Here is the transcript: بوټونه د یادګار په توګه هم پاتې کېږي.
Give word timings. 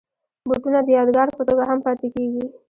بوټونه 0.47 0.79
د 0.83 0.89
یادګار 0.97 1.27
په 1.37 1.43
توګه 1.49 1.63
هم 1.69 1.79
پاتې 1.85 2.07
کېږي. 2.15 2.45